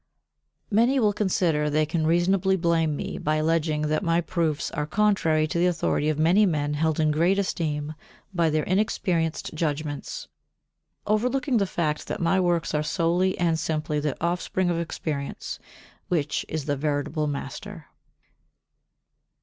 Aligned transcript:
53. 0.71 0.75
Many 0.75 0.99
will 0.99 1.13
consider 1.13 1.69
they 1.69 1.85
can 1.85 2.07
reasonably 2.07 2.57
blame 2.57 2.95
me 2.95 3.19
by 3.19 3.35
alleging 3.35 3.83
that 3.83 4.01
my 4.01 4.19
proofs 4.19 4.71
are 4.71 4.87
contrary 4.87 5.45
to 5.45 5.59
the 5.59 5.67
authority 5.67 6.09
of 6.09 6.17
many 6.17 6.43
men 6.43 6.73
held 6.73 6.99
in 6.99 7.11
great 7.11 7.37
esteem 7.37 7.93
by 8.33 8.49
their 8.49 8.63
inexperienced 8.63 9.53
judgements: 9.53 10.27
overlooking 11.05 11.57
the 11.57 11.67
fact 11.67 12.07
that 12.07 12.19
my 12.19 12.39
works 12.39 12.73
are 12.73 12.81
solely 12.81 13.37
and 13.37 13.59
simply 13.59 13.99
the 13.99 14.17
offspring 14.19 14.71
of 14.71 14.79
experience, 14.79 15.59
which 16.07 16.47
is 16.49 16.65
the 16.65 16.75
veritable 16.75 17.27
master. 17.27 17.85